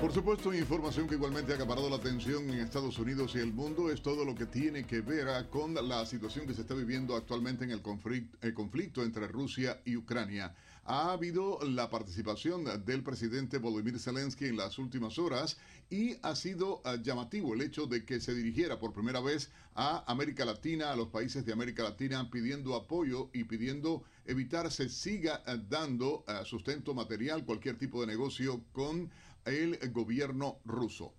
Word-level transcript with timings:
Por 0.00 0.12
supuesto, 0.12 0.52
información 0.52 1.08
que 1.08 1.14
igualmente 1.14 1.52
ha 1.52 1.56
acaparado 1.56 1.88
la 1.88 1.96
atención 1.96 2.50
en 2.50 2.60
Estados 2.60 2.98
Unidos 2.98 3.34
y 3.34 3.38
el 3.38 3.54
mundo 3.54 3.90
es 3.90 4.02
todo 4.02 4.26
lo 4.26 4.34
que 4.34 4.44
tiene 4.44 4.84
que 4.84 5.00
ver 5.00 5.26
ah, 5.28 5.48
con 5.48 5.74
la 5.74 6.04
situación 6.04 6.46
que 6.46 6.52
se 6.52 6.60
está 6.60 6.74
viviendo 6.74 7.16
actualmente 7.16 7.64
en 7.64 7.70
el 7.70 7.80
conflicto, 7.80 8.36
el 8.42 8.52
conflicto 8.52 9.02
entre 9.02 9.26
Rusia 9.26 9.80
y 9.86 9.96
Ucrania. 9.96 10.54
Ha 10.84 11.12
habido 11.12 11.58
la 11.62 11.88
participación 11.88 12.64
del 12.84 13.02
presidente 13.02 13.58
Volodymyr 13.58 13.98
Zelensky 13.98 14.44
en 14.44 14.58
las 14.58 14.78
últimas 14.78 15.18
horas 15.18 15.56
y 15.88 16.16
ha 16.22 16.36
sido 16.36 16.82
ah, 16.84 16.96
llamativo 17.02 17.54
el 17.54 17.62
hecho 17.62 17.86
de 17.86 18.04
que 18.04 18.20
se 18.20 18.34
dirigiera 18.34 18.78
por 18.78 18.92
primera 18.92 19.20
vez 19.20 19.50
a 19.74 20.04
América 20.10 20.44
Latina, 20.44 20.92
a 20.92 20.96
los 20.96 21.08
países 21.08 21.44
de 21.46 21.52
América 21.52 21.82
Latina, 21.82 22.30
pidiendo 22.30 22.76
apoyo 22.76 23.30
y 23.32 23.44
pidiendo 23.44 24.04
evitar 24.26 24.70
se 24.70 24.90
siga 24.90 25.42
ah, 25.46 25.56
dando 25.56 26.24
sustento 26.44 26.92
material, 26.92 27.46
cualquier 27.46 27.78
tipo 27.78 28.02
de 28.02 28.08
negocio 28.08 28.62
con 28.72 29.10
el 29.46 29.78
gobierno 29.92 30.58
ruso. 30.64 31.14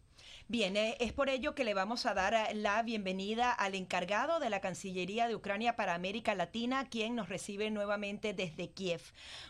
Bien, 0.49 0.77
eh, 0.77 0.95
es 1.01 1.11
por 1.11 1.29
ello 1.29 1.55
que 1.55 1.65
le 1.65 1.73
vamos 1.73 2.05
a 2.05 2.13
dar 2.13 2.33
eh, 2.33 2.55
la 2.55 2.81
bienvenida 2.81 3.51
al 3.51 3.75
encargado 3.75 4.39
de 4.39 4.49
la 4.49 4.61
Cancillería 4.61 5.27
de 5.27 5.35
Ucrania 5.35 5.75
para 5.75 5.93
América 5.93 6.35
Latina, 6.35 6.87
quien 6.87 7.15
nos 7.15 7.27
recibe 7.27 7.69
nuevamente 7.69 8.33
desde 8.33 8.69
Kiev. 8.69 9.01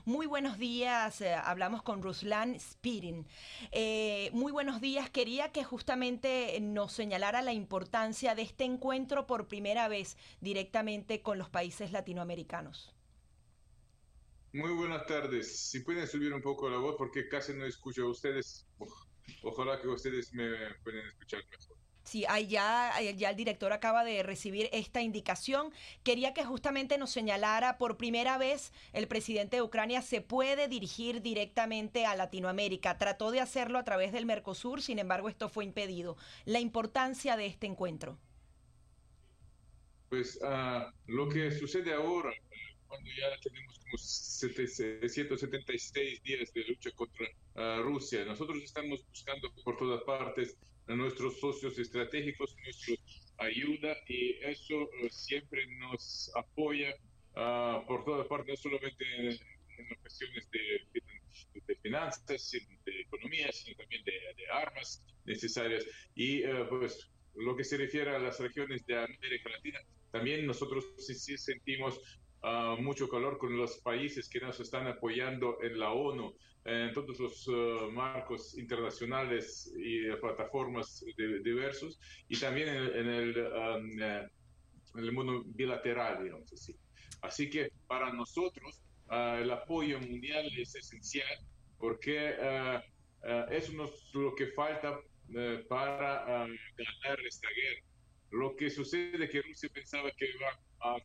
Muy 0.06 0.26
buenos 0.26 0.58
días, 0.58 1.22
eh, 1.22 1.36
hablamos 1.36 1.84
con 1.84 2.02
Ruslan 2.02 2.60
Spirin. 2.60 3.28
muy 4.34 4.52
buenos 4.52 4.82
días, 4.82 5.12
quería 5.12 5.52
que 5.52 5.64
justamente 5.64 6.58
nos 6.62 6.94
señalara 6.94 7.44
la 7.44 7.54
importancia 7.54 8.34
de 8.34 8.42
este 8.42 8.64
encuentro 8.64 9.28
por 9.28 9.48
primera 9.48 9.88
vez 9.88 10.18
directamente 10.42 11.22
con 11.22 11.38
los 11.38 11.50
países 11.50 11.92
latinoamericanos. 11.92 12.98
Muy 14.54 14.72
buenas 14.72 15.06
tardes. 15.06 15.70
Si 15.70 15.82
pueden 15.82 16.08
subir 16.08 16.34
un 16.34 16.42
poco 16.42 16.70
la 16.70 16.78
voz 16.78 16.96
porque 16.98 17.28
casi 17.28 17.54
no 17.54 17.66
escucho 17.66 18.04
a 18.04 18.10
ustedes. 18.10 18.66
Ojalá 19.44 19.80
que 19.82 19.88
ustedes 19.88 20.34
me 20.34 20.50
puedan 20.84 21.06
escuchar 21.08 21.42
mejor. 21.52 21.78
Sí, 22.08 22.26
ya, 22.48 22.94
ya 23.02 23.32
el 23.32 23.36
director 23.36 23.74
acaba 23.74 24.06
de 24.06 24.24
recibir 24.24 24.70
esta 24.72 25.02
indicación. 25.02 25.74
Quería 26.04 26.34
que 26.34 26.46
justamente 26.46 26.98
nos 26.98 27.12
señalara 27.12 27.78
por 27.78 27.98
primera 27.98 28.38
vez 28.38 28.72
el 28.94 29.10
presidente 29.10 29.58
de 29.58 29.62
Ucrania 29.62 30.02
se 30.02 30.22
puede 30.22 30.70
dirigir 30.70 31.22
directamente 31.22 32.06
a 32.06 32.16
Latinoamérica. 32.16 32.98
Trató 32.98 33.32
de 33.32 33.42
hacerlo 33.42 33.78
a 33.78 33.84
través 33.84 34.14
del 34.14 34.26
Mercosur, 34.26 34.82
sin 34.82 35.00
embargo 35.00 35.28
esto 35.28 35.50
fue 35.50 35.66
impedido. 35.66 36.16
La 36.46 36.62
importancia 36.62 37.36
de 37.36 37.48
este 37.48 37.68
encuentro. 37.68 38.18
Pues 40.08 40.40
uh, 40.42 40.90
lo 41.08 41.28
que 41.28 41.52
sucede 41.52 41.94
ahora 41.94 42.32
cuando 42.88 43.10
ya 43.12 43.38
tenemos 43.42 43.78
como 43.80 43.98
776 43.98 46.24
días 46.24 46.54
de 46.54 46.64
lucha 46.64 46.92
contra 46.92 47.28
ah, 47.56 47.82
Rusia. 47.84 48.24
Nosotros 48.26 48.64
estamos 48.64 49.06
buscando 49.10 49.52
por 49.64 49.78
todas 49.78 50.02
partes 50.04 50.58
a 50.88 50.96
nuestros 50.96 51.40
socios 51.40 51.78
estratégicos, 51.78 52.56
nuestra 52.64 52.96
ayuda 53.38 53.96
y 54.08 54.36
eso 54.42 54.90
eh, 55.02 55.10
siempre 55.12 55.68
nos 55.78 56.32
apoya 56.36 56.96
uh, 57.36 57.86
por 57.86 58.04
todas 58.06 58.28
partes, 58.28 58.50
no 58.50 58.72
solamente 58.72 59.06
en, 59.18 59.28
en 59.28 59.96
cuestiones 60.02 60.50
de, 60.52 60.60
de, 60.94 61.76
finanzas, 61.82 62.52
de 62.52 63.02
economía, 63.02 63.52
sino 63.52 63.78
también 63.78 64.04
de, 64.04 64.12
de 64.12 64.48
armas 64.52 65.04
necesarias. 65.26 65.86
Y 66.16 66.46
uh, 66.46 66.68
pues 66.70 67.10
lo 67.36 67.56
que 67.56 67.64
se 67.64 67.78
refiere 67.78 68.16
a 68.16 68.20
las 68.20 68.40
regiones 68.40 68.86
de 68.86 68.98
América 68.98 69.50
Latina, 69.50 69.80
también 70.12 70.46
nosotros 70.46 70.86
sí, 70.98 71.14
sí 71.14 71.38
sentimos 71.38 72.00
mucho 72.80 73.10
calor 73.10 73.38
con 73.38 73.58
los 73.58 73.78
países 73.80 74.30
que 74.30 74.40
nos 74.40 74.60
están 74.60 74.88
apoyando 74.88 75.58
en 75.62 75.80
la 75.80 75.92
ONU, 75.92 76.34
en 76.66 76.94
todos 76.94 77.20
los 77.20 77.48
uh, 77.48 77.92
marcos 77.92 78.58
internacionales 78.58 79.74
y 79.78 80.10
plataformas 80.18 81.04
diversos, 81.44 82.00
y 82.28 82.38
también 82.38 82.70
en, 82.70 83.08
el, 83.10 83.38
um, 83.38 84.02
eh, 84.02 84.28
en, 84.96 85.04
el, 85.04 85.12
mundo 85.12 85.44
bilateral, 85.46 86.24
digamos 86.24 86.52
así. 86.52 86.76
Así 87.22 87.50
que 87.50 87.72
para 87.88 88.12
nosotros 88.12 88.82
uh, 89.10 89.42
el 89.42 89.50
apoyo 89.52 90.00
mundial 90.00 90.46
es 90.58 90.76
esencial 90.76 91.38
porque 91.78 92.36
uh, 92.40 93.52
eso 93.52 93.84
es 93.84 94.14
lo 94.14 94.36
que 94.36 94.48
falta 94.48 95.00
para 95.68 96.26
ganar 96.26 97.20
esta 97.28 97.48
guerra. 97.50 97.82
Lo 98.32 98.56
que 98.56 98.70
sucede 98.70 99.24
es 99.24 99.30
que 99.30 99.42
Rusia 99.42 99.70
pensaba 99.74 100.10
que 100.12 100.26
iba 100.30 100.48
a 100.80 100.98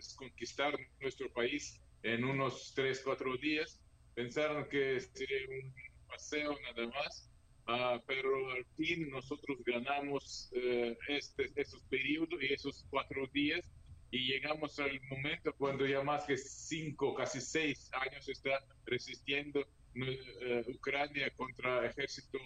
pues, 0.00 0.14
conquistar 0.14 0.74
nuestro 1.00 1.30
país 1.32 1.78
en 2.02 2.24
unos 2.24 2.72
3, 2.74 3.02
4 3.04 3.36
días. 3.36 3.78
Pensaron 4.14 4.66
que 4.68 4.98
sería 4.98 5.46
un 5.62 5.74
paseo 6.08 6.56
nada 6.62 6.88
más, 6.88 7.30
uh, 7.68 8.02
pero 8.06 8.50
al 8.50 8.64
fin 8.76 9.10
nosotros 9.10 9.58
ganamos 9.66 10.50
uh, 10.54 10.96
este, 11.08 11.52
esos 11.54 11.82
periodos 11.84 12.42
y 12.42 12.52
esos 12.52 12.86
cuatro 12.90 13.26
días 13.32 13.64
y 14.10 14.26
llegamos 14.26 14.78
al 14.80 15.00
momento 15.02 15.54
cuando 15.56 15.86
ya 15.86 16.02
más 16.02 16.24
que 16.24 16.36
cinco, 16.36 17.14
casi 17.14 17.40
seis 17.40 17.90
años 17.92 18.28
está 18.28 18.58
resistiendo 18.86 19.60
uh, 19.60 20.70
Ucrania 20.70 21.30
contra 21.36 21.86
ejército 21.86 22.38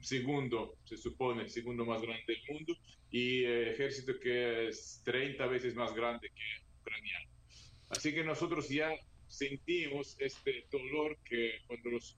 segundo, 0.00 0.76
se 0.84 0.96
supone, 0.96 1.48
segundo 1.48 1.84
más 1.84 2.02
grande 2.02 2.24
del 2.26 2.42
mundo, 2.48 2.76
y 3.10 3.44
eh, 3.44 3.72
ejército 3.72 4.18
que 4.20 4.68
es 4.68 5.02
30 5.04 5.46
veces 5.46 5.74
más 5.74 5.94
grande 5.94 6.28
que 6.28 6.80
ucraniano. 6.80 7.30
Así 7.88 8.14
que 8.14 8.24
nosotros 8.24 8.68
ya 8.68 8.90
sentimos 9.26 10.16
este 10.18 10.66
dolor 10.70 11.18
que 11.24 11.60
cuando 11.66 11.90
los 11.90 12.16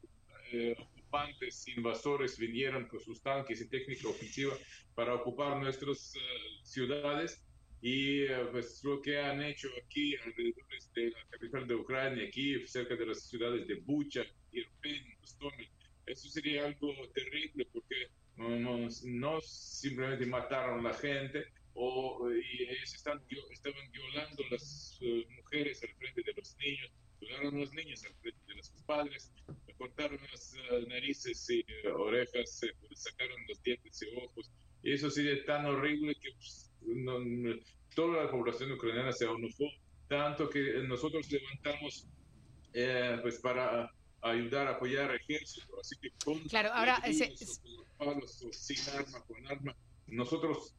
eh, 0.53 0.75
ocupantes 0.79 1.67
invasores 1.69 2.39
vinieron 2.39 2.87
con 2.87 3.01
sus 3.01 3.23
tanques 3.23 3.61
y 3.61 3.69
técnica 3.69 4.09
ofensiva 4.09 4.55
para 4.95 5.15
ocupar 5.15 5.61
nuestras 5.61 6.15
eh, 6.15 6.19
ciudades, 6.63 7.43
y 7.85 8.27
pues 8.53 8.85
lo 8.85 9.03
que 9.03 9.19
han 9.19 9.43
hecho 9.43 9.69
aquí 9.85 10.15
alrededor 10.15 10.65
de 10.95 11.11
la 11.11 11.25
capital 11.31 11.67
de 11.67 11.75
Ucrania, 11.75 12.29
aquí 12.29 12.65
cerca 12.65 12.95
de 12.95 13.07
las 13.07 13.23
ciudades 13.29 13.67
de 13.67 13.75
Bucha, 13.75 14.23
Irpin, 14.53 15.03
Gostomel, 15.21 15.69
eso 16.07 16.29
sería 16.29 16.67
algo 16.67 16.93
terrible 17.15 17.67
porque 17.73 18.09
no, 18.37 18.89
no, 19.05 19.41
simplemente 19.41 20.27
mataron 20.27 20.81
a 20.81 20.91
la 20.91 20.95
gente 20.95 21.45
o 21.75 22.31
y 22.31 22.65
ellos 22.65 22.95
están, 22.95 23.21
estaban 23.51 23.91
violando 23.91 24.43
las 24.51 24.99
eh, 25.01 25.27
mujeres 25.37 25.83
al 25.83 25.95
frente 25.95 26.23
de 26.23 26.33
los 26.35 26.57
niños, 26.59 26.91
violaron 27.21 27.57
a 27.57 27.59
los 27.61 27.73
niños 27.73 28.05
al 28.05 28.15
frente 28.17 28.41
de 28.47 28.55
los 28.55 28.71
padres, 28.87 29.33
cortaron 29.79 30.19
las 30.31 30.55
eh, 30.55 30.87
narices 30.89 31.49
y 31.51 31.61
eh, 31.61 31.89
orejas, 31.89 32.61
sacaron 32.95 33.37
los 33.49 33.63
dientes 33.63 34.03
y 34.03 34.17
ojos. 34.17 34.51
Y 34.83 34.93
eso 34.93 35.11
sería 35.11 35.45
tan 35.45 35.67
horrible 35.67 36.15
que 36.17 36.31
pues, 36.33 36.71
toda 37.95 38.25
la 38.25 38.31
población 38.31 38.73
ucraniana 38.73 39.13
se 39.13 39.25
enojó, 39.25 39.65
tanto 40.09 40.51
que 40.51 40.83
nosotros 40.87 41.31
levantamos 41.31 42.09
pues 43.23 43.39
para 43.39 43.93
ayudar 44.23 44.69
a 44.69 44.71
apoyar 44.73 45.11
al 45.11 45.17
ejército. 45.17 45.79
Así 45.81 45.97
que 46.01 46.11
con 46.25 46.39
claro, 46.49 46.71
ahora 46.73 46.97
ese, 47.05 47.35
sin 48.53 48.95
arma, 48.95 49.23
con 49.27 49.47
arma, 49.47 49.77
nosotros 50.07 50.75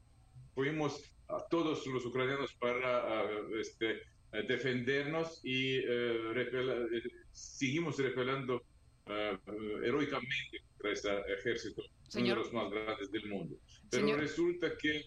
fuimos 0.55 1.13
a 1.27 1.45
todos 1.49 1.85
los 1.87 2.05
ucranianos 2.05 2.53
para 2.55 3.23
este, 3.59 4.01
defendernos 4.47 5.41
y 5.43 5.77
eh, 5.77 5.85
eh, 5.85 7.01
seguimos 7.31 7.97
repelando 7.97 8.63
uh, 9.07 9.83
heroicamente 9.83 10.59
contra 10.67 10.91
este 10.91 11.33
ejército, 11.33 11.83
uno 12.15 12.27
de 12.27 12.35
los 12.35 12.53
más 12.53 12.71
grandes 12.71 13.11
del 13.11 13.29
mundo. 13.29 13.57
Pero 13.89 14.17
resulta 14.17 14.75
que 14.77 15.05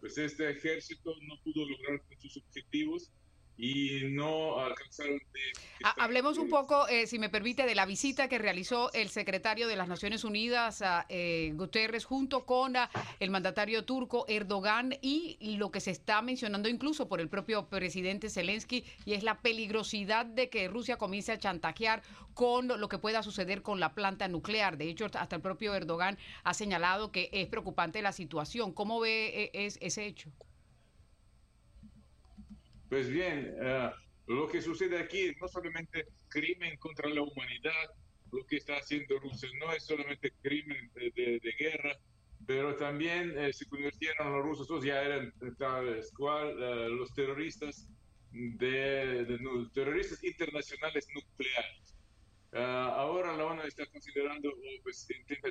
pues 0.00 0.16
este 0.16 0.50
ejército 0.50 1.14
no 1.28 1.38
pudo 1.44 1.68
lograr 1.68 2.00
sus 2.18 2.38
objetivos 2.38 3.12
y 3.60 4.04
no 4.10 4.58
alcanzaron 4.58 5.18
de... 5.18 5.40
Hablemos 5.98 6.38
un 6.38 6.48
poco, 6.48 6.88
eh, 6.88 7.06
si 7.06 7.18
me 7.18 7.28
permite, 7.28 7.66
de 7.66 7.74
la 7.74 7.84
visita 7.84 8.28
que 8.28 8.38
realizó 8.38 8.92
el 8.92 9.10
secretario 9.10 9.68
de 9.68 9.76
las 9.76 9.88
Naciones 9.88 10.24
Unidas, 10.24 10.82
a, 10.82 11.04
eh, 11.08 11.52
Guterres, 11.54 12.04
junto 12.04 12.46
con 12.46 12.74
el 13.18 13.30
mandatario 13.30 13.84
turco 13.84 14.24
Erdogan 14.28 14.96
y 15.02 15.56
lo 15.56 15.70
que 15.70 15.80
se 15.80 15.90
está 15.90 16.22
mencionando 16.22 16.68
incluso 16.68 17.08
por 17.08 17.20
el 17.20 17.28
propio 17.28 17.68
presidente 17.68 18.30
Zelensky, 18.30 18.84
y 19.04 19.12
es 19.12 19.22
la 19.22 19.40
peligrosidad 19.40 20.24
de 20.24 20.48
que 20.48 20.68
Rusia 20.68 20.96
comience 20.96 21.32
a 21.32 21.38
chantajear 21.38 22.02
con 22.34 22.68
lo 22.68 22.88
que 22.88 22.98
pueda 22.98 23.22
suceder 23.22 23.62
con 23.62 23.80
la 23.80 23.94
planta 23.94 24.28
nuclear. 24.28 24.78
De 24.78 24.88
hecho, 24.88 25.06
hasta 25.12 25.36
el 25.36 25.42
propio 25.42 25.74
Erdogan 25.74 26.16
ha 26.44 26.54
señalado 26.54 27.12
que 27.12 27.28
es 27.32 27.48
preocupante 27.48 28.00
la 28.00 28.12
situación. 28.12 28.72
¿Cómo 28.72 29.00
ve 29.00 29.50
eh, 29.52 29.68
ese 29.80 30.06
hecho? 30.06 30.30
Pues 32.90 33.08
bien, 33.08 33.54
eh, 33.62 33.90
lo 34.26 34.48
que 34.48 34.60
sucede 34.60 34.98
aquí 34.98 35.32
no 35.40 35.46
solamente 35.46 36.08
crimen 36.28 36.76
contra 36.78 37.08
la 37.08 37.22
humanidad, 37.22 37.88
lo 38.32 38.44
que 38.44 38.56
está 38.56 38.78
haciendo 38.78 39.16
Rusia 39.20 39.48
no 39.60 39.72
es 39.72 39.84
solamente 39.84 40.32
crimen 40.42 40.90
de, 40.94 41.54
guerra, 41.56 41.96
pero 42.44 42.74
también 42.74 43.38
eh, 43.38 43.52
se 43.52 43.66
convirtieron 43.66 44.32
los 44.32 44.42
rusos, 44.42 44.84
ya 44.84 45.02
eran 45.04 45.32
tal 45.56 46.00
cual 46.18 46.48
eh, 46.60 46.88
los 46.88 47.14
terroristas 47.14 47.88
de, 48.32 49.38
terroristas 49.72 50.24
internacionales 50.24 51.06
nucleares. 51.14 51.96
ahora 52.52 53.36
la 53.36 53.44
ONU 53.44 53.62
está 53.62 53.86
considerando, 53.86 54.52
pues 54.82 55.08
intenta 55.10 55.48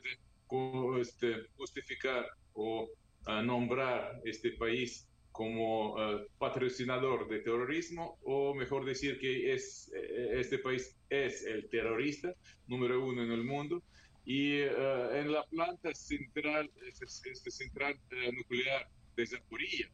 este, 1.00 1.48
justificar 1.56 2.26
o 2.52 2.90
nombrar 3.26 4.20
este 4.26 4.52
país 4.58 5.09
como 5.40 5.96
eh, 5.98 6.28
patrocinador 6.38 7.30
de 7.30 7.40
terrorismo, 7.40 8.20
o 8.24 8.54
mejor 8.54 8.84
decir 8.84 9.18
que 9.18 9.54
es, 9.54 9.90
eh, 9.96 10.32
este 10.34 10.60
país 10.60 11.00
es 11.10 11.46
el 11.46 11.70
terrorista 11.70 12.36
número 12.68 13.06
uno 13.06 13.24
en 13.24 13.32
el 13.32 13.46
mundo. 13.46 13.82
Y 14.26 14.58
eh, 14.58 14.70
en 15.14 15.32
la 15.32 15.46
planta 15.46 15.96
central, 15.96 16.70
este, 16.86 17.06
este 17.32 17.52
central 17.52 17.98
nuclear 18.34 18.90
de 19.16 19.28
Zaporilla, 19.28 19.90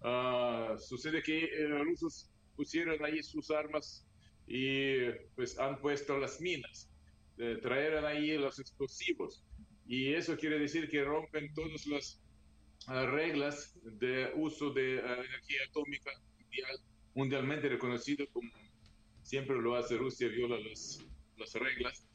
ah, 0.00 0.74
sucede 0.80 1.22
que 1.22 1.48
rusos 1.84 2.28
pusieron 2.56 3.04
ahí 3.04 3.22
sus 3.22 3.52
armas 3.52 4.04
y 4.48 5.12
pues 5.36 5.60
han 5.60 5.80
puesto 5.80 6.18
las 6.18 6.40
minas, 6.40 6.90
trajeron 7.36 8.04
ahí 8.04 8.36
los 8.36 8.58
explosivos. 8.58 9.44
Y 9.86 10.12
eso 10.12 10.36
quiere 10.36 10.58
decir 10.58 10.88
que 10.88 11.04
rompen 11.04 11.54
todos 11.54 11.86
los 11.86 12.20
reglas 12.86 13.78
de 13.82 14.32
uso 14.36 14.70
de 14.70 14.98
energía 14.98 15.60
atómica 15.68 16.10
mundial, 16.38 16.78
mundialmente 17.14 17.68
reconocido 17.68 18.26
como 18.32 18.50
siempre 19.22 19.56
lo 19.56 19.76
hace 19.76 19.96
Rusia, 19.96 20.28
viola 20.28 20.58
las, 20.58 21.04
las 21.36 21.54
reglas 21.54 22.06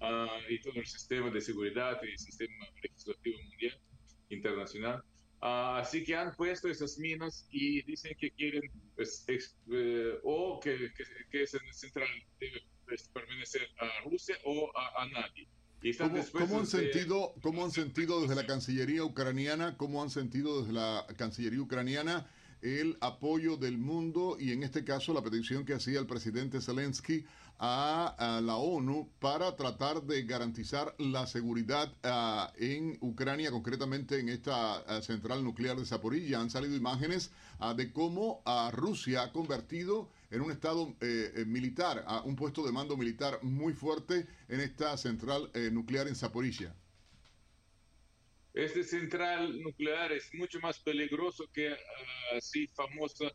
ah, 0.00 0.38
y 0.48 0.60
todo 0.60 0.74
el 0.76 0.86
sistema 0.86 1.30
de 1.30 1.40
seguridad 1.40 1.98
y 2.02 2.10
el 2.10 2.18
sistema 2.18 2.66
legislativo 2.82 3.42
mundial, 3.42 3.80
internacional. 4.28 5.02
Ah, 5.40 5.78
así 5.78 6.04
que 6.04 6.14
han 6.14 6.34
puesto 6.36 6.68
esas 6.68 6.98
minas 6.98 7.48
y 7.50 7.82
dicen 7.82 8.14
que 8.18 8.30
quieren, 8.30 8.62
pues, 8.94 9.24
eh, 9.28 10.18
o 10.22 10.60
que, 10.60 10.92
que, 10.94 11.04
que 11.30 11.42
esa 11.42 11.58
central 11.72 12.08
debe 12.38 12.62
pues, 12.84 13.08
permanecer 13.08 13.68
a 13.78 14.08
Rusia 14.08 14.36
o 14.44 14.70
a 14.76 15.06
nadie. 15.08 15.48
¿Cómo, 16.32 16.60
han 16.60 16.66
sentido, 16.66 17.34
¿Cómo 17.42 17.64
han 17.64 17.70
sentido 17.72 18.20
desde 18.22 18.34
la 18.34 18.46
Cancillería 18.46 19.04
ucraniana, 19.04 19.76
cómo 19.76 20.02
han 20.02 20.10
sentido 20.10 20.60
desde 20.60 20.72
la 20.72 21.06
Cancillería 21.16 21.60
ucraniana 21.60 22.26
el 22.62 22.96
apoyo 23.00 23.56
del 23.56 23.76
mundo 23.76 24.36
y 24.38 24.52
en 24.52 24.62
este 24.62 24.84
caso 24.84 25.12
la 25.12 25.22
petición 25.22 25.64
que 25.64 25.74
hacía 25.74 25.98
el 25.98 26.06
presidente 26.06 26.60
Zelensky 26.60 27.24
a, 27.58 28.40
la 28.42 28.56
ONU 28.56 29.08
para 29.20 29.54
tratar 29.56 30.02
de 30.02 30.24
garantizar 30.24 30.94
la 30.98 31.26
seguridad 31.26 31.92
ah, 32.02 32.52
en 32.56 32.98
Ucrania, 33.00 33.50
concretamente 33.50 34.18
en 34.18 34.28
esta 34.28 34.78
ah, 34.78 35.00
central 35.00 35.44
nuclear 35.44 35.76
de 35.76 35.86
Zaporilla. 35.86 36.40
Han 36.40 36.50
salido 36.50 36.74
imágenes 36.74 37.30
ah, 37.60 37.74
de 37.74 37.92
cómo 37.92 38.42
Rusia 38.72 39.22
ha 39.22 39.32
convertido 39.32 40.08
en 40.32 40.40
un 40.40 40.50
estado 40.50 40.96
eh, 41.02 41.30
eh, 41.36 41.44
militar, 41.44 42.04
a 42.06 42.22
un 42.22 42.34
puesto 42.34 42.64
de 42.64 42.72
mando 42.72 42.96
militar 42.96 43.38
muy 43.42 43.74
fuerte 43.74 44.26
en 44.48 44.60
esta 44.60 44.96
central 44.96 45.50
eh, 45.52 45.70
nuclear 45.70 46.08
en 46.08 46.16
Zaporilla. 46.16 46.74
Este 48.54 48.82
central 48.82 49.60
nuclear 49.62 50.10
es 50.12 50.34
mucho 50.34 50.58
más 50.60 50.78
peligroso 50.80 51.44
que 51.52 51.74
así 52.36 52.66
famosa 52.68 53.30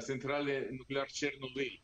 central 0.00 0.46
nuclear 0.76 1.08
Chernobyl. 1.08 1.82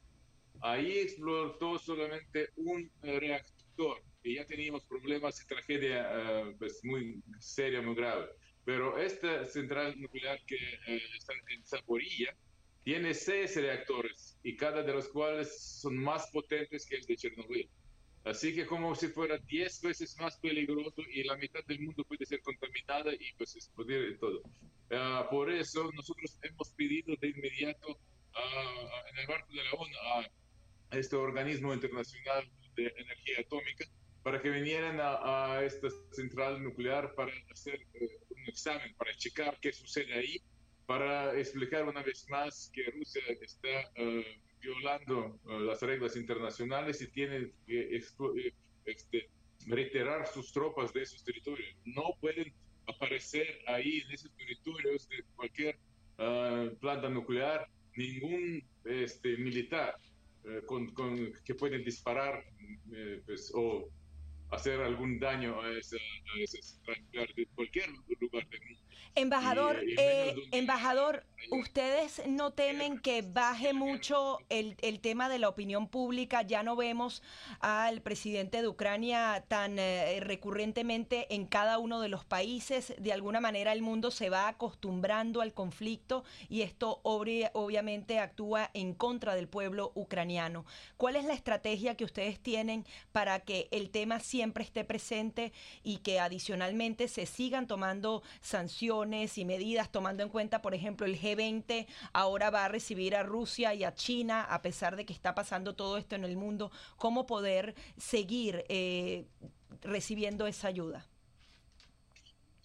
Ahí 0.61 0.99
explotó 0.99 1.78
solamente 1.78 2.50
un 2.56 2.88
reactor 3.02 4.02
y 4.22 4.37
ya 4.37 4.44
teníamos 4.44 4.84
problemas 4.84 5.43
y 5.43 5.46
tragedia 5.46 6.54
pues, 6.58 6.81
muy 6.84 7.20
seria, 7.40 7.81
muy 7.82 7.96
grave. 7.96 8.26
Pero 8.64 8.96
esta 8.99 9.44
central 9.46 10.00
nuclear 10.00 10.38
que 10.46 10.56
está 11.16 11.32
en 11.49 11.64
Zaporilla 11.64 12.37
tiene 12.88 13.12
seis 13.12 13.54
reactores 13.54 14.38
y 14.48 14.56
cada 14.56 14.82
de 14.82 14.94
los 14.94 15.08
cuales 15.08 15.60
son 15.60 15.98
más 15.98 16.30
potentes 16.30 16.86
que 16.86 16.96
el 16.96 17.04
de 17.04 17.16
Chernobyl. 17.16 17.68
Así 18.24 18.54
que 18.54 18.64
como 18.64 18.94
si 18.94 19.08
fuera 19.08 19.36
10 19.36 19.82
veces 19.82 20.16
más 20.18 20.38
peligroso 20.38 21.02
y 21.12 21.22
la 21.24 21.36
mitad 21.36 21.62
del 21.66 21.80
mundo 21.80 22.02
puede 22.04 22.24
ser 22.24 22.40
contaminada 22.40 23.12
y 23.12 23.30
pues 23.36 23.54
explodir 23.56 24.18
todo. 24.18 24.40
Ah, 24.90 25.28
por 25.30 25.50
eso 25.50 25.90
nosotros 25.92 26.38
hemos 26.42 26.70
pedido 26.70 27.14
de 27.20 27.28
inmediato 27.28 27.88
en 29.10 29.18
el 29.18 29.28
marco 29.28 29.52
de 29.52 29.64
la 29.64 29.72
ONU 29.72 29.96
a 30.92 30.96
este 30.96 31.16
organismo 31.16 31.74
internacional 31.74 32.50
de 32.74 32.86
energía 32.96 33.40
atómica 33.40 33.84
para 34.22 34.40
que 34.40 34.48
vinieran 34.48 34.98
a, 34.98 35.60
esta 35.62 35.88
central 36.12 36.62
nuclear 36.62 37.14
para 37.14 37.32
hacer 37.52 37.82
eh, 37.92 38.18
un 38.30 38.46
examen, 38.46 38.94
para 38.94 39.14
checar 39.14 39.58
qué 39.60 39.74
sucede 39.74 40.14
ahí 40.14 40.40
para 40.88 41.38
explicar 41.38 41.85
una 41.85 42.02
vez 42.02 42.26
más 42.31 42.70
que 42.73 42.90
Rusia 42.93 43.20
está 43.43 43.93
eh, 43.96 44.25
violando 44.58 45.38
eh, 45.46 45.61
las 45.61 45.82
reglas 45.82 46.17
internacionales 46.17 47.02
y 47.02 47.08
tiene 47.08 47.52
que 47.67 47.94
eh, 47.94 48.55
este, 48.87 49.29
reiterar 49.67 50.26
sus 50.26 50.50
tropas 50.50 50.90
de 50.94 51.02
esos 51.02 51.23
territorios. 51.23 51.76
No 51.85 52.17
pueden 52.23 52.55
aparecer 52.87 53.46
ahí 53.67 53.99
en 53.99 54.12
esos 54.12 54.35
territorios 54.35 55.06
de 55.11 55.23
cualquier 55.37 55.79
planta 56.81 57.08
nuclear 57.11 57.69
ningún 57.94 58.64
este, 58.85 59.37
militar 59.37 59.94
con, 60.67 60.93
que 61.44 61.55
pueden 61.55 61.85
disparar 61.85 62.43
pues, 63.25 63.52
o 63.55 63.88
hacer 64.50 64.80
algún 64.80 65.18
daño 65.18 65.60
a 65.60 65.70
esa, 65.78 65.96
a 65.96 67.34
de 67.34 67.46
cualquier 67.54 67.88
lugar 68.20 68.48
del 68.48 68.60
mundo. 68.60 68.82
Embajador, 69.14 69.80
eh, 69.98 70.34
embajador, 70.52 71.25
¿ustedes 71.50 72.23
no 72.28 72.52
temen 72.52 73.00
que 73.00 73.23
baje 73.23 73.73
mucho 73.73 74.38
el, 74.49 74.76
el, 74.80 75.00
tema 75.00 75.28
de 75.28 75.40
la 75.40 75.49
opinión 75.49 75.88
pública? 75.88 76.42
Ya 76.42 76.62
no 76.62 76.76
vemos 76.76 77.23
al 77.58 78.00
presidente 78.00 78.62
de 78.62 78.68
Ucrania 78.68 79.44
tan 79.49 79.78
eh, 79.80 80.20
recurrentemente 80.20 81.34
en 81.34 81.46
cada 81.46 81.78
uno 81.78 82.00
de 82.00 82.08
los 82.08 82.25
países. 82.25 82.94
De 82.99 83.12
alguna 83.12 83.40
manera 83.40 83.73
el 83.73 83.82
mundo 83.82 84.12
se 84.12 84.30
va 84.30 84.46
acostumbrando 84.46 85.40
al 85.40 85.52
conflicto 85.52 86.23
y 86.49 86.62
esto 86.62 87.00
obviamente 87.02 88.20
actúa 88.20 88.70
en 88.73 88.94
contra 88.94 89.34
del 89.34 89.49
pueblo 89.49 89.90
ucraniano. 89.96 90.64
¿Cuál 90.96 91.16
es 91.16 91.25
la 91.25 91.34
estrategia 91.34 91.96
que 91.96 92.04
ustedes 92.04 92.38
tienen 92.38 92.84
para 93.11 93.40
que 93.40 93.66
el 93.73 93.90
tema 93.90 94.20
siempre 94.20 94.38
esté 94.42 94.85
presente 94.85 95.52
y 95.83 95.99
que 95.99 96.21
adicionalmente 96.21 97.09
se 97.09 97.26
sigan 97.26 97.66
tomando 97.66 98.23
sanciones? 98.40 98.78
y 99.37 99.45
medidas, 99.45 99.90
tomando 99.90 100.23
en 100.23 100.28
cuenta, 100.28 100.62
por 100.62 100.75
ejemplo, 100.75 101.07
el 101.07 101.18
G20 101.18 101.87
ahora 102.12 102.50
va 102.50 102.64
a 102.64 102.68
recibir 102.68 103.16
a 103.16 103.23
Rusia 103.23 103.75
y 103.75 103.85
a 103.85 103.95
China, 103.95 104.42
a 104.42 104.62
pesar 104.62 104.97
de 104.97 105.04
que 105.04 105.12
está 105.12 105.35
pasando 105.35 105.75
todo 105.75 105.99
esto 105.99 106.14
en 106.14 106.25
el 106.25 106.37
mundo, 106.37 106.71
cómo 106.97 107.26
poder 107.26 107.75
seguir 107.97 108.64
eh, 108.68 109.26
recibiendo 109.83 110.47
esa 110.47 110.68
ayuda. 110.68 111.07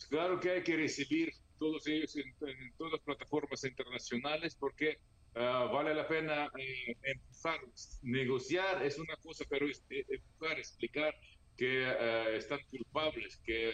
Claro 0.10 0.40
que 0.40 0.52
hay 0.52 0.64
que 0.64 0.76
recibir 0.76 1.34
todos 1.58 1.88
ellos 1.88 2.16
en, 2.16 2.34
todas 2.78 2.94
las 2.94 3.02
plataformas 3.02 3.64
internacionales 3.64 4.56
porque 4.60 5.00
ah, 5.36 5.70
vale 5.74 5.94
la 5.96 6.08
pena 6.08 6.52
eh, 6.58 6.96
empezar, 7.04 7.60
negociar 8.02 8.84
es 8.84 8.98
una 9.00 9.16
cosa, 9.18 9.46
pero 9.50 9.68
es, 9.68 9.84
eh, 9.90 10.06
empezar, 10.10 10.60
explicar 10.60 11.16
que 11.58 12.36
están 12.36 12.60
culpables, 12.70 13.38
que 13.46 13.74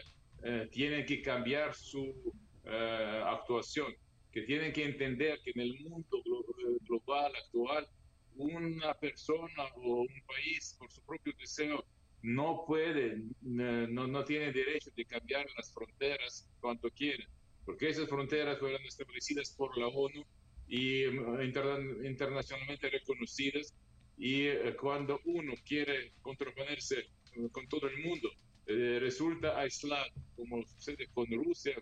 tienen 0.71 1.05
que 1.05 1.21
cambiar 1.21 1.73
su 1.75 2.33
eh, 2.71 3.23
actuación, 3.25 3.91
que 4.31 4.43
tienen 4.43 4.71
que 4.71 4.85
entender 4.85 5.39
que 5.43 5.51
en 5.55 5.61
el 5.61 5.79
mundo 5.79 6.17
eh, 6.19 6.77
global 6.87 7.33
actual, 7.35 7.87
una 8.35 8.93
persona 8.93 9.63
o 9.75 10.01
un 10.01 10.21
país 10.27 10.75
por 10.77 10.91
su 10.91 11.01
propio 11.01 11.33
deseo 11.39 11.83
no 12.21 12.63
puede, 12.67 13.23
no, 13.41 14.07
no 14.07 14.23
tiene 14.23 14.51
derecho 14.51 14.91
de 14.95 15.03
cambiar 15.05 15.47
las 15.57 15.73
fronteras 15.73 16.47
cuanto 16.59 16.91
quieren, 16.91 17.27
porque 17.65 17.89
esas 17.89 18.07
fronteras 18.07 18.59
fueron 18.59 18.83
establecidas 18.83 19.55
por 19.57 19.75
la 19.75 19.87
ONU 19.87 20.23
y 20.67 21.05
internacionalmente 21.05 22.89
reconocidas. 22.89 23.73
Y 24.17 24.49
cuando 24.79 25.21
uno 25.25 25.53
quiere 25.65 26.11
contraponerse 26.21 27.07
con 27.51 27.67
todo 27.67 27.87
el 27.87 28.03
mundo, 28.03 28.29
resulta 28.65 29.59
aislado, 29.59 30.11
como 30.35 30.63
sucede 30.63 31.07
con 31.13 31.25
Rusia, 31.31 31.75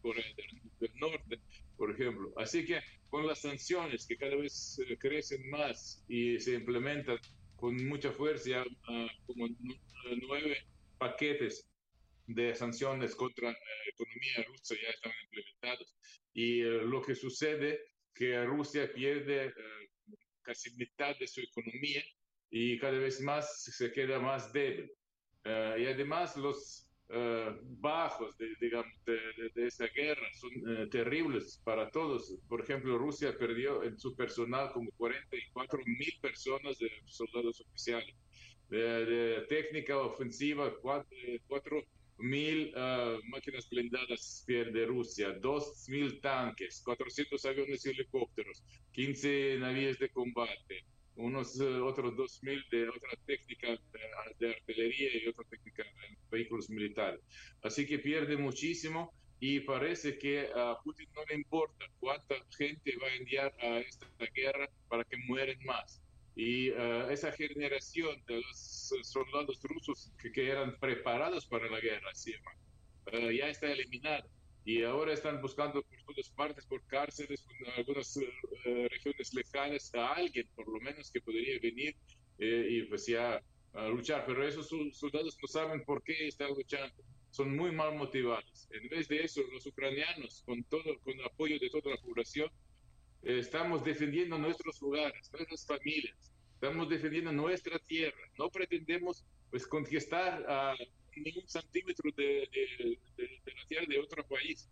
Corea 0.00 0.24
del, 0.80 0.90
Norte, 0.94 1.40
por 1.76 1.90
ejemplo. 1.90 2.32
Así 2.36 2.64
que 2.64 2.80
con 3.08 3.26
las 3.26 3.40
sanciones 3.40 4.06
que 4.06 4.16
cada 4.16 4.36
vez 4.36 4.80
crecen 4.98 5.48
más 5.50 6.04
y 6.08 6.38
se 6.38 6.54
implementan 6.54 7.18
con 7.56 7.76
mucha 7.86 8.12
fuerza, 8.12 8.64
como 9.26 9.48
nueve 10.28 10.56
paquetes 10.98 11.66
de 12.26 12.54
sanciones 12.54 13.14
contra 13.14 13.50
la 13.50 13.56
economía 13.88 14.44
rusa 14.46 14.74
ya 14.80 14.90
están 14.90 15.12
implementados. 15.24 15.94
Y 16.32 16.60
eh, 16.60 16.82
lo 16.84 17.02
que 17.02 17.14
sucede 17.14 17.80
que 18.14 18.44
Rusia 18.44 18.92
pierde 18.92 19.46
eh, 19.46 19.52
casi 20.42 20.70
mitad 20.76 21.16
de 21.18 21.26
su 21.26 21.40
economía 21.40 22.02
y 22.50 22.78
cada 22.78 22.98
vez 22.98 23.20
más 23.20 23.64
se 23.64 23.90
queda 23.92 24.18
más 24.18 24.52
débil. 24.52 24.90
Eh, 25.44 25.76
y 25.80 25.86
además 25.86 26.36
los 26.36 26.86
bajos 27.80 28.38
de, 28.38 28.54
digamos, 28.60 28.92
de, 29.04 29.18
de, 29.56 29.90
guerra 29.96 30.28
son 30.34 30.88
terribles 30.90 31.60
para 31.64 31.90
todos. 31.90 32.38
Por 32.48 32.60
ejemplo, 32.60 32.98
Rusia 32.98 33.36
perdió 33.36 33.82
en 33.82 33.98
su 33.98 34.14
personal 34.14 34.70
como 34.72 34.92
44 34.92 35.80
mil 35.86 36.12
personas 36.22 36.78
de 36.78 36.88
soldados 37.06 37.60
oficiales. 37.62 38.14
De, 38.68 39.44
técnica 39.48 39.98
ofensiva, 39.98 40.72
4 40.80 41.84
mil 42.20 42.72
uh, 42.76 43.18
máquinas 43.28 43.68
blindadas 43.68 44.44
de 44.46 44.86
Rusia, 44.86 45.32
dos 45.40 45.88
mil 45.88 46.20
tanques, 46.20 46.82
400 46.84 47.44
aviones 47.46 47.84
y 47.86 47.90
helicópteros, 47.90 48.62
15 48.92 49.58
navíos 49.58 49.98
de 49.98 50.10
combate, 50.10 50.84
unos 51.16 51.56
uh, 51.60 51.84
otros 51.84 52.14
2.000 52.14 52.68
de 52.70 52.88
otra 52.88 53.10
técnica 53.26 53.68
de, 54.38 54.50
artillería 54.54 55.22
y 55.22 55.28
otra 55.28 55.44
técnica 55.48 55.82
de 55.84 56.16
vehículos 56.30 56.70
militares. 56.70 57.20
Así 57.62 57.86
que 57.86 57.98
pierde 57.98 58.36
muchísimo 58.36 59.12
y 59.38 59.60
parece 59.60 60.18
que 60.18 60.50
a 60.54 60.76
Putin 60.82 61.08
no 61.14 61.22
le 61.28 61.34
importa 61.36 61.86
cuánta 61.98 62.34
gente 62.56 62.96
va 63.02 63.08
a 63.08 63.14
enviar 63.14 63.54
a 63.60 63.78
esta 63.78 64.06
guerra 64.34 64.68
para 64.88 65.04
que 65.04 65.16
mueren 65.26 65.58
más. 65.64 66.02
Y 66.36 66.70
uh, 66.70 67.10
esa 67.10 67.32
generación 67.32 68.22
de 68.26 68.40
los 68.40 68.92
soldados 69.02 69.60
rusos 69.62 70.12
que, 70.32 70.48
eran 70.48 70.78
preparados 70.78 71.46
para 71.46 71.68
la 71.68 71.80
guerra, 71.80 72.10
uh, 72.12 73.30
ya 73.30 73.48
está 73.48 73.70
eliminada. 73.72 74.26
Y 74.64 74.82
ahora 74.82 75.12
están 75.12 75.40
buscando 75.40 75.82
por 75.82 76.02
todas 76.04 76.30
partes, 76.30 76.66
por 76.66 76.82
cárceles, 76.86 77.44
en 77.60 77.72
algunas 77.72 78.16
uh, 78.16 78.22
regiones 78.90 79.34
lejanas, 79.34 79.94
a 79.94 80.12
alguien 80.14 80.46
por 80.54 80.68
lo 80.68 80.78
menos 80.80 81.10
que 81.10 81.20
podría 81.20 81.58
venir 81.60 81.96
eh, 82.38 82.66
y 82.70 82.82
pues 82.82 83.06
ya 83.06 83.40
a 83.72 83.88
luchar. 83.88 84.24
Pero 84.26 84.46
esos 84.46 84.68
soldados 84.92 85.38
no 85.40 85.48
saben 85.48 85.84
por 85.84 86.02
qué 86.02 86.28
están 86.28 86.50
luchando. 86.50 87.02
Son 87.30 87.56
muy 87.56 87.72
mal 87.72 87.94
motivados. 87.94 88.68
En 88.70 88.88
vez 88.88 89.08
de 89.08 89.22
eso, 89.22 89.40
los 89.52 89.64
ucranianos, 89.66 90.42
con, 90.44 90.62
todo, 90.64 90.98
con 91.04 91.18
el 91.18 91.24
apoyo 91.24 91.58
de 91.58 91.70
toda 91.70 91.94
la 91.94 92.00
población, 92.00 92.50
estamos 93.22 93.84
defendiendo 93.84 94.38
nuestros 94.38 94.80
lugares, 94.82 95.30
nuestras 95.32 95.66
familias, 95.66 96.32
estamos 96.54 96.88
defendiendo 96.88 97.32
nuestra 97.32 97.78
tierra. 97.78 98.20
No 98.38 98.50
pretendemos 98.50 99.24
pues 99.50 99.66
conquistar 99.66 100.44
a 100.48 100.74
ningún 101.16 101.48
centímetro 101.48 102.10
de, 102.16 102.48
la 103.18 103.66
tierra 103.68 103.86
de 103.88 103.98
otro 103.98 104.26
país. 104.26 104.68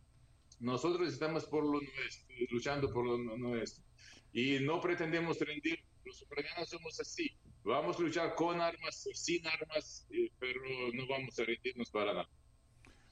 Nosotros 0.60 1.12
estamos 1.12 1.44
por 1.46 1.64
lo 1.64 1.80
nuestro, 1.80 2.34
luchando 2.50 2.92
por 2.92 3.06
lo 3.06 3.18
nuestro. 3.38 3.84
Y 4.32 4.60
no 4.60 4.80
pretendemos 4.80 5.38
rendir. 5.40 5.84
Los 6.04 6.22
ucranianos 6.22 6.70
somos 6.70 6.98
así. 7.00 7.30
Vamos 7.64 7.98
a 7.98 8.02
luchar 8.02 8.34
con 8.34 8.60
armas 8.60 9.08
sin 9.12 9.46
armas, 9.46 10.06
eh, 10.10 10.30
pero 10.38 10.60
no 10.94 11.06
vamos 11.06 11.38
a 11.38 11.44
rendirnos 11.44 11.90
para 11.90 12.12
nada. 12.14 12.28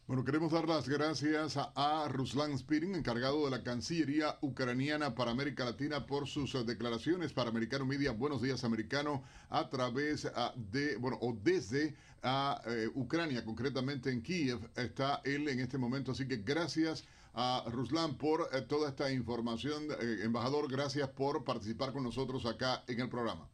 Bueno, 0.07 0.25
queremos 0.25 0.53
dar 0.53 0.69
las 0.69 0.89
gracias 0.89 1.57
a, 1.57 2.07
Ruslan 2.09 2.57
Spirin, 2.57 2.95
encargado 2.95 3.45
de 3.45 3.51
la 3.51 3.65
Cancillería 3.65 4.39
ucraniana 4.41 5.17
para 5.17 5.33
América 5.33 5.65
Latina, 5.65 6.07
por 6.07 6.29
sus 6.29 6.55
eh, 6.55 6.63
declaraciones 6.63 7.33
para 7.33 7.51
Americano 7.51 7.85
Media. 7.87 8.13
Buenos 8.13 8.41
días, 8.41 8.63
americano, 8.63 9.25
a 9.51 9.69
través 9.69 10.31
ah, 10.33 10.55
de, 10.57 10.97
bueno, 10.99 11.19
o 11.21 11.37
desde 11.43 11.97
a, 12.27 12.61
eh, 12.67 12.89
Ucrania, 12.95 13.45
concretamente 13.45 14.11
en 14.11 14.21
Kiev, 14.21 14.59
está 14.75 15.23
él 15.25 15.49
en 15.49 15.61
este 15.61 15.79
momento. 15.79 16.11
Así 16.11 16.27
que 16.27 16.39
gracias 16.39 17.05
a 17.35 17.65
Ruslan 17.69 18.19
por 18.19 18.49
eh, 18.53 18.63
toda 18.63 18.89
esta 18.89 19.13
información. 19.13 19.87
embajador, 20.23 20.71
gracias 20.71 21.09
por 21.11 21.45
participar 21.45 21.93
con 21.93 22.03
nosotros 22.03 22.45
acá 22.45 22.83
en 22.89 23.01
el 23.01 23.09
programa. 23.09 23.49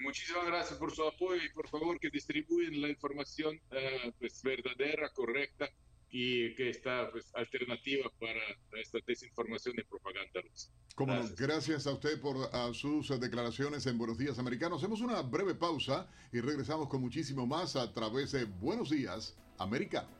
Muchísimas 0.00 0.46
gracias 0.46 0.78
por 0.78 0.94
su 0.94 1.02
apoyo 1.02 1.42
y 1.44 1.48
por 1.48 1.68
favor 1.68 1.98
que 1.98 2.08
distribuyan 2.08 2.80
la 2.80 2.88
información 2.88 3.60
eh, 3.72 4.12
pues, 4.20 4.42
verdadera, 4.44 5.08
correcta 5.10 5.68
y 6.10 6.54
que 6.54 6.70
está 6.70 7.10
pues, 7.10 7.30
alternativa 7.34 8.10
para 8.18 8.40
esta 8.80 8.98
desinformación 9.06 9.74
y 9.78 9.82
propaganda 9.82 10.40
rusa. 10.40 10.70
gracias. 10.96 11.36
gracias 11.36 11.86
a 11.86 11.92
usted 11.92 12.20
por 12.20 12.36
sus 12.74 13.08
declaraciones 13.20 13.86
en 13.86 13.98
Buenos 13.98 14.18
Días 14.18 14.38
Americanos. 14.38 14.82
Hacemos 14.82 15.00
una 15.00 15.20
breve 15.22 15.54
pausa 15.54 16.08
y 16.32 16.40
regresamos 16.40 16.88
con 16.88 17.00
muchísimo 17.00 17.46
más 17.46 17.76
a 17.76 17.92
través 17.92 18.32
de 18.32 18.44
Buenos 18.44 18.90
Días 18.90 19.36
Americanos. 19.58 20.17